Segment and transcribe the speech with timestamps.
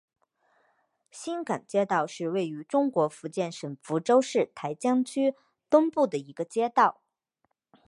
[1.11, 5.35] 新港街道是位于中国福建省福州市台江区
[5.69, 7.01] 东部的一个街道。